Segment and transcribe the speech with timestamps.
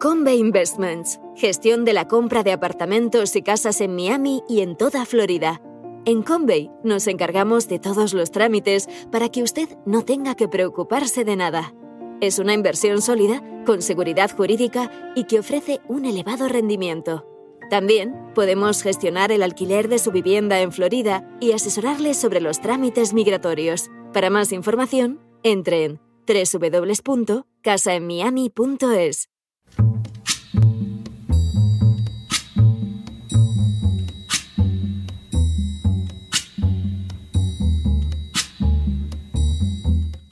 [0.00, 5.04] Combe Investments, gestión de la compra de apartamentos y casas en Miami y en toda
[5.04, 5.60] Florida.
[6.04, 11.24] En Convey nos encargamos de todos los trámites para que usted no tenga que preocuparse
[11.24, 11.74] de nada.
[12.20, 17.26] Es una inversión sólida, con seguridad jurídica y que ofrece un elevado rendimiento.
[17.68, 23.14] También podemos gestionar el alquiler de su vivienda en Florida y asesorarle sobre los trámites
[23.14, 23.90] migratorios.
[24.12, 29.28] Para más información, entre en www.casaenmiami.es.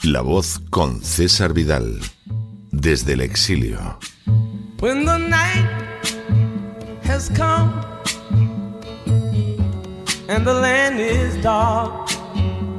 [0.06, 1.98] La voz con César Vidal,
[2.70, 3.98] desde el exilio.
[4.78, 5.66] When the night
[7.02, 7.72] has come
[10.28, 12.08] and the land is dark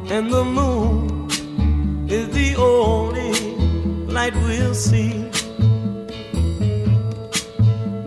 [0.09, 1.27] and the moon
[2.09, 3.33] is the only
[4.07, 5.29] light we'll see.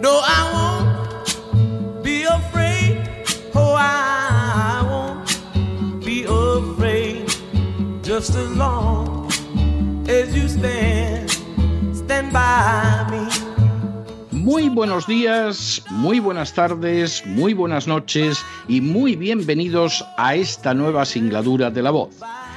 [0.00, 3.06] No, I won't be afraid.
[3.54, 7.28] Oh, I won't be afraid.
[8.02, 9.19] Just as long
[14.32, 21.04] Muy buenos días, muy buenas tardes, muy buenas noches y muy bienvenidos a esta nueva
[21.04, 22.16] singladura de la voz.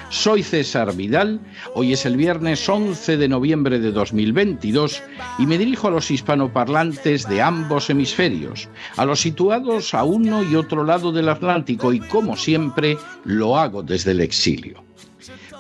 [0.10, 1.42] Soy César Vidal,
[1.76, 5.04] hoy es el viernes 11 de noviembre de 2022
[5.38, 10.56] y me dirijo a los hispanoparlantes de ambos hemisferios, a los situados a uno y
[10.56, 14.84] otro lado del Atlántico y como siempre lo hago desde el exilio.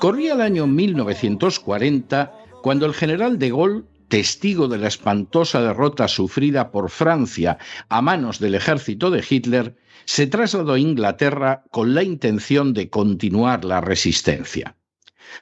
[0.03, 6.71] Corría el año 1940 cuando el general de Gaulle testigo de la espantosa derrota sufrida
[6.71, 12.73] por Francia a manos del ejército de Hitler, se trasladó a Inglaterra con la intención
[12.73, 14.75] de continuar la resistencia.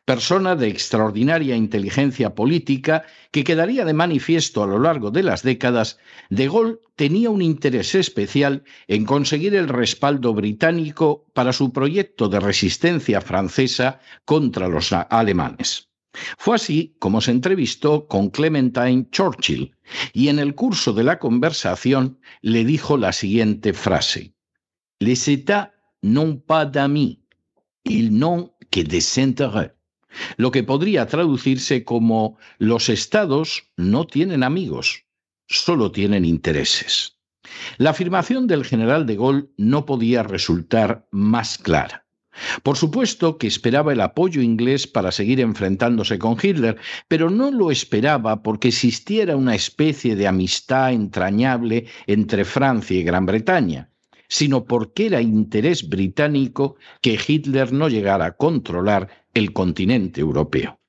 [0.05, 5.97] Persona de extraordinaria inteligencia política que quedaría de manifiesto a lo largo de las décadas,
[6.29, 12.39] De Gaulle tenía un interés especial en conseguir el respaldo británico para su proyecto de
[12.39, 15.89] resistencia francesa contra los alemanes.
[16.37, 19.75] Fue así como se entrevistó con Clementine Churchill
[20.13, 24.33] y en el curso de la conversación le dijo la siguiente frase.
[24.99, 25.71] Les États
[26.03, 27.19] n'ont pas d'amis,
[27.85, 29.73] ils n'ont que des intérêts.
[30.37, 35.05] Lo que podría traducirse como los estados no tienen amigos,
[35.47, 37.17] solo tienen intereses.
[37.77, 42.05] La afirmación del general de Gaulle no podía resultar más clara.
[42.63, 46.77] Por supuesto que esperaba el apoyo inglés para seguir enfrentándose con Hitler,
[47.07, 53.25] pero no lo esperaba porque existiera una especie de amistad entrañable entre Francia y Gran
[53.25, 53.90] Bretaña,
[54.31, 60.79] sino porque era interés británico que Hitler no llegara a controlar el continente europeo.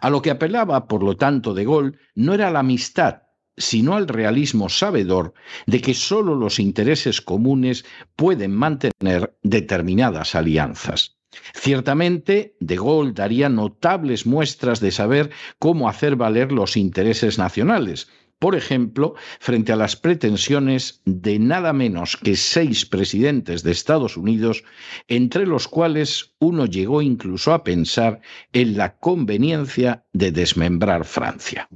[0.00, 3.24] A lo que apelaba, por lo tanto, de Gaulle no era la amistad,
[3.58, 5.34] sino al realismo sabedor
[5.66, 7.84] de que sólo los intereses comunes
[8.16, 11.18] pueden mantener determinadas alianzas.
[11.52, 18.54] Ciertamente, De Gaulle daría notables muestras de saber cómo hacer valer los intereses nacionales, por
[18.54, 24.64] ejemplo, frente a las pretensiones de nada menos que seis presidentes de Estados Unidos,
[25.08, 28.20] entre los cuales uno llegó incluso a pensar
[28.52, 31.68] en la conveniencia de desmembrar Francia.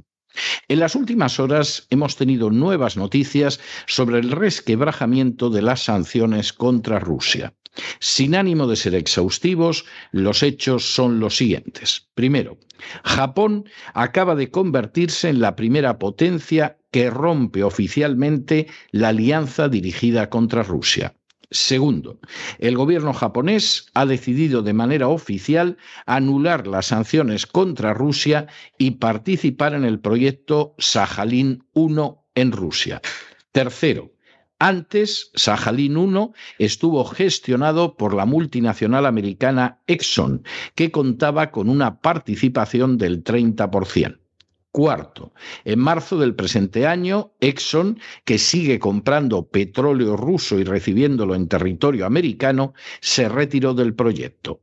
[0.67, 6.99] En las últimas horas hemos tenido nuevas noticias sobre el resquebrajamiento de las sanciones contra
[6.99, 7.53] Rusia.
[7.99, 12.07] Sin ánimo de ser exhaustivos, los hechos son los siguientes.
[12.13, 12.57] Primero,
[13.03, 20.63] Japón acaba de convertirse en la primera potencia que rompe oficialmente la alianza dirigida contra
[20.63, 21.15] Rusia.
[21.49, 22.19] Segundo,
[22.57, 28.47] el gobierno japonés ha decidido de manera oficial anular las sanciones contra Rusia
[28.79, 33.01] y participar en el proyecto Sajalín 1 en Rusia.
[33.51, 34.13] Tercero,
[34.63, 40.43] antes, Sajalín 1 estuvo gestionado por la multinacional americana Exxon,
[40.73, 44.19] que contaba con una participación del 30%.
[44.71, 45.33] Cuarto,
[45.65, 52.05] en marzo del presente año, Exxon, que sigue comprando petróleo ruso y recibiéndolo en territorio
[52.05, 54.61] americano, se retiró del proyecto.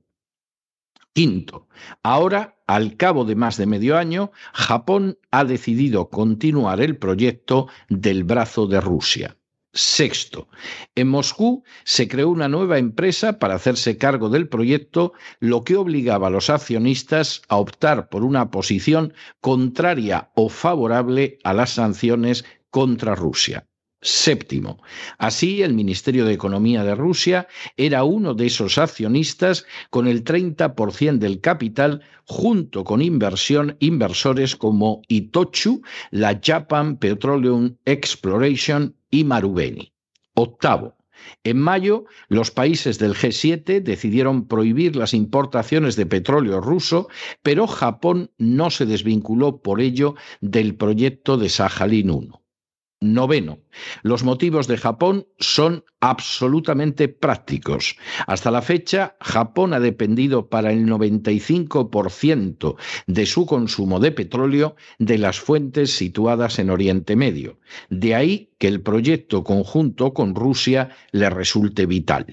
[1.12, 1.68] Quinto,
[2.02, 8.24] ahora, al cabo de más de medio año, Japón ha decidido continuar el proyecto del
[8.24, 9.36] brazo de Rusia.
[9.72, 10.48] Sexto,
[10.96, 16.26] en Moscú se creó una nueva empresa para hacerse cargo del proyecto, lo que obligaba
[16.26, 23.14] a los accionistas a optar por una posición contraria o favorable a las sanciones contra
[23.14, 23.69] Rusia.
[24.02, 24.82] Séptimo.
[25.18, 31.18] Así, el Ministerio de Economía de Rusia era uno de esos accionistas con el 30%
[31.18, 39.92] del capital junto con inversión, inversores como Itochu, la Japan Petroleum Exploration y Marubeni.
[40.34, 40.96] Octavo.
[41.44, 47.08] En mayo, los países del G7 decidieron prohibir las importaciones de petróleo ruso,
[47.42, 52.40] pero Japón no se desvinculó por ello del proyecto de Sajalín 1.
[53.00, 53.60] Noveno.
[54.02, 57.96] Los motivos de Japón son absolutamente prácticos.
[58.26, 62.76] Hasta la fecha, Japón ha dependido para el 95%
[63.06, 67.58] de su consumo de petróleo de las fuentes situadas en Oriente Medio.
[67.88, 72.26] De ahí que el proyecto conjunto con Rusia le resulte vital.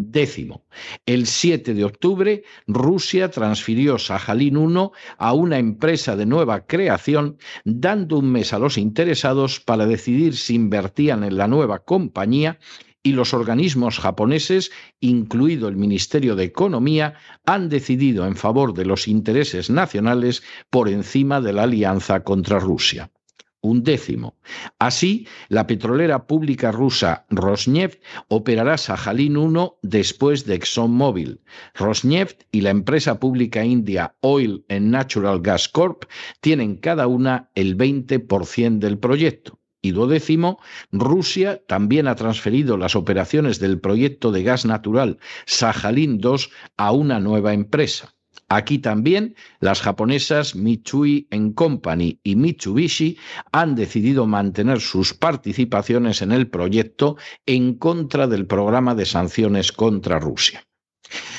[0.00, 0.64] Décimo,
[1.06, 8.18] el 7 de octubre, Rusia transfirió Sajalín 1 a una empresa de nueva creación, dando
[8.18, 12.60] un mes a los interesados para decidir si invertían en la nueva compañía
[13.02, 19.08] y los organismos japoneses, incluido el Ministerio de Economía, han decidido en favor de los
[19.08, 23.10] intereses nacionales por encima de la alianza contra Rusia
[23.60, 24.36] un décimo.
[24.78, 31.40] Así, la petrolera pública rusa Rosneft operará Sajalín 1 después de ExxonMobil.
[31.74, 36.04] Rosneft y la empresa pública india Oil and Natural Gas Corp
[36.40, 39.58] tienen cada una el 20% del proyecto.
[39.80, 40.58] Y duodécimo,
[40.90, 47.20] Rusia también ha transferido las operaciones del proyecto de gas natural Sajalín 2 a una
[47.20, 48.17] nueva empresa.
[48.50, 53.18] Aquí también las japonesas Mitsui Company y Mitsubishi
[53.52, 60.18] han decidido mantener sus participaciones en el proyecto en contra del programa de sanciones contra
[60.18, 60.64] Rusia.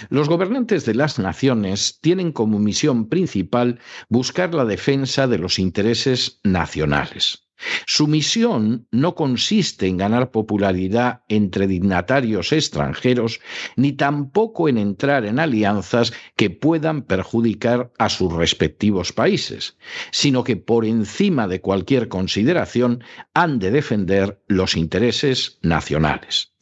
[0.10, 6.40] Los gobernantes de las naciones tienen como misión principal buscar la defensa de los intereses
[6.44, 7.49] nacionales.
[7.86, 13.42] Su misión no consiste en ganar popularidad entre dignatarios extranjeros,
[13.76, 19.78] ni tampoco en entrar en alianzas que puedan perjudicar a sus respectivos países,
[20.12, 23.04] sino que por encima de cualquier consideración
[23.34, 26.54] han de defender los intereses nacionales.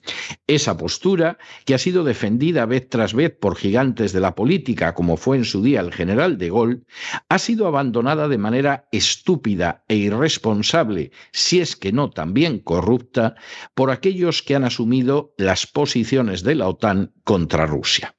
[0.47, 5.17] Esa postura, que ha sido defendida vez tras vez por gigantes de la política, como
[5.17, 6.81] fue en su día el general de Gaulle,
[7.29, 13.35] ha sido abandonada de manera estúpida e irresponsable, si es que no también corrupta,
[13.75, 18.16] por aquellos que han asumido las posiciones de la OTAN contra Rusia.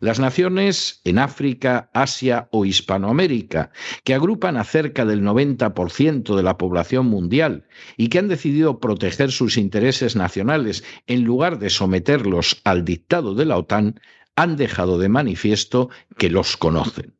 [0.00, 3.72] Las naciones en África, Asia o Hispanoamérica,
[4.04, 7.66] que agrupan a cerca del 90% de la población mundial
[7.96, 13.44] y que han decidido proteger sus intereses nacionales en lugar de someterlos al dictado de
[13.44, 14.00] la OTAN,
[14.36, 17.14] han dejado de manifiesto que los conocen.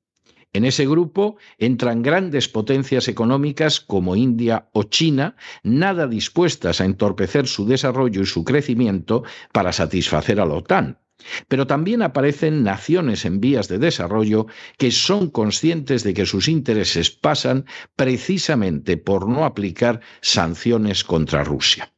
[0.53, 7.47] En ese grupo entran grandes potencias económicas como India o China, nada dispuestas a entorpecer
[7.47, 9.23] su desarrollo y su crecimiento
[9.53, 10.99] para satisfacer a la OTAN.
[11.49, 14.46] Pero también aparecen naciones en vías de desarrollo
[14.78, 17.64] que son conscientes de que sus intereses pasan
[17.96, 21.93] precisamente por no aplicar sanciones contra Rusia.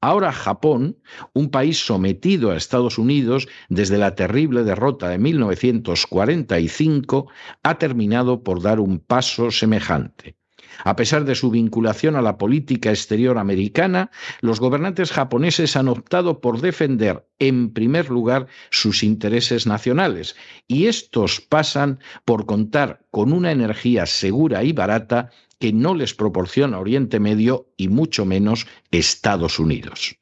[0.00, 0.98] Ahora Japón,
[1.32, 7.28] un país sometido a Estados Unidos desde la terrible derrota de 1945,
[7.62, 10.36] ha terminado por dar un paso semejante.
[10.84, 14.10] A pesar de su vinculación a la política exterior americana,
[14.40, 20.36] los gobernantes japoneses han optado por defender en primer lugar sus intereses nacionales
[20.68, 26.80] y estos pasan por contar con una energía segura y barata que no les proporciona
[26.80, 30.16] Oriente Medio y mucho menos Estados Unidos.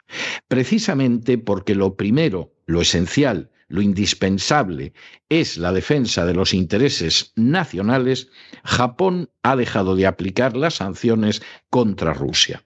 [0.48, 4.92] Precisamente porque lo primero, lo esencial, lo indispensable
[5.28, 8.28] es la defensa de los intereses nacionales,
[8.64, 12.64] Japón ha dejado de aplicar las sanciones contra Rusia.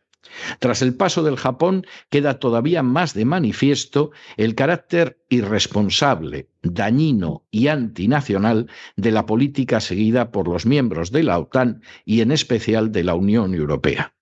[0.58, 7.68] Tras el paso del Japón queda todavía más de manifiesto el carácter irresponsable, dañino y
[7.68, 13.04] antinacional de la política seguida por los miembros de la OTAN y en especial de
[13.04, 14.14] la Unión Europea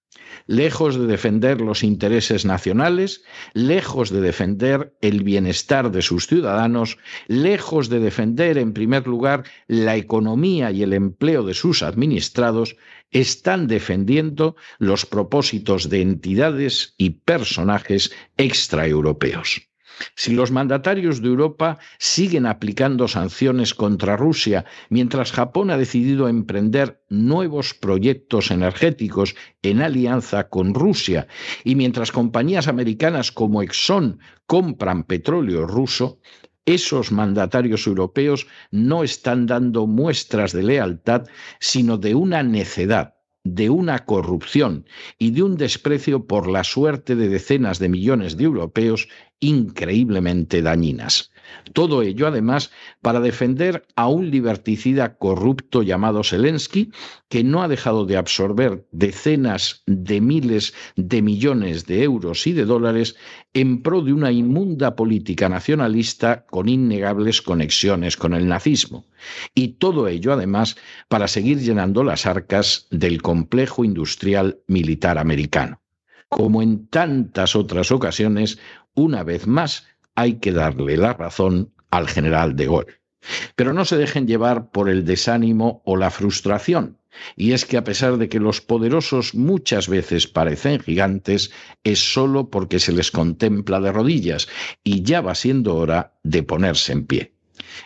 [0.47, 3.23] lejos de defender los intereses nacionales,
[3.55, 9.97] lejos de defender el bienestar de sus ciudadanos, lejos de defender en primer lugar la
[9.97, 12.77] economía y el empleo de sus administrados,
[13.11, 19.72] están defendiendo los propósitos de entidades y personajes extraeuropeos.
[20.15, 27.03] Si los mandatarios de Europa siguen aplicando sanciones contra Rusia mientras Japón ha decidido emprender
[27.09, 31.27] nuevos proyectos energéticos en alianza con Rusia
[31.65, 36.21] y mientras compañías americanas como Exxon compran petróleo ruso,
[36.65, 41.27] esos mandatarios europeos no están dando muestras de lealtad,
[41.59, 44.87] sino de una necedad de una corrupción
[45.19, 49.09] y de un desprecio por la suerte de decenas de millones de europeos
[49.43, 51.33] increíblemente dañinas.
[51.75, 52.71] Todo ello, además,
[53.03, 56.93] para defender a un liberticida corrupto llamado Zelensky,
[57.29, 62.65] que no ha dejado de absorber decenas de miles de millones de euros y de
[62.65, 63.17] dólares
[63.53, 69.07] en pro de una inmunda política nacionalista con innegables conexiones con el nazismo.
[69.55, 70.77] Y todo ello, además,
[71.09, 75.81] para seguir llenando las arcas del complejo industrial militar americano.
[76.29, 78.59] Como en tantas otras ocasiones,
[78.95, 83.01] una vez más, hay que darle la razón al general de Gaulle.
[83.55, 86.99] Pero no se dejen llevar por el desánimo o la frustración.
[87.37, 91.51] Y es que a pesar de que los poderosos muchas veces parecen gigantes,
[91.85, 94.49] es solo porque se les contempla de rodillas
[94.83, 97.32] y ya va siendo hora de ponerse en pie.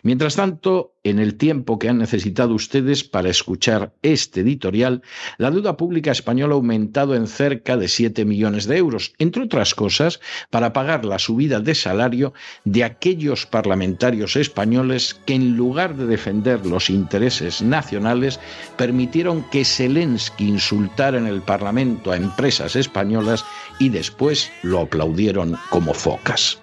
[0.02, 5.02] Mientras tanto, en el tiempo que han necesitado ustedes para escuchar este editorial,
[5.38, 9.74] la deuda pública española ha aumentado en cerca de 7 millones de euros, entre otras
[9.74, 16.06] cosas, para pagar la subida de salario de aquellos parlamentarios españoles que en lugar de
[16.06, 18.40] defender los intereses nacionales,
[18.76, 23.44] permitieron que Zelensky insultara en el Parlamento a empresas españolas
[23.78, 26.58] y después lo aplaudieron como focas.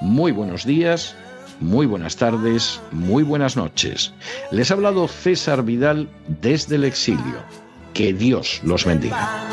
[0.00, 1.14] Muy buenos días
[1.60, 4.12] muy buenas tardes, muy buenas noches.
[4.50, 7.44] Les ha hablado César Vidal desde el exilio.
[7.94, 9.48] Que Dios los bendiga.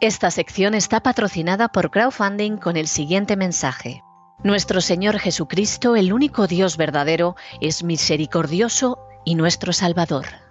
[0.00, 4.02] Esta sección está patrocinada por crowdfunding con el siguiente mensaje.
[4.42, 10.49] Nuestro Señor Jesucristo, el único Dios verdadero, es misericordioso y nuestro Salvador.